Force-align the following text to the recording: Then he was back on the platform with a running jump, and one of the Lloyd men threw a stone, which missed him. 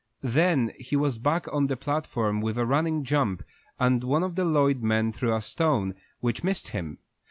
Then 0.23 0.71
he 0.79 0.95
was 0.95 1.19
back 1.19 1.45
on 1.53 1.67
the 1.67 1.77
platform 1.77 2.41
with 2.41 2.57
a 2.57 2.65
running 2.65 3.03
jump, 3.03 3.43
and 3.79 4.03
one 4.03 4.23
of 4.23 4.33
the 4.33 4.45
Lloyd 4.45 4.81
men 4.81 5.11
threw 5.13 5.31
a 5.31 5.43
stone, 5.43 5.93
which 6.21 6.43
missed 6.43 6.69
him. 6.69 6.97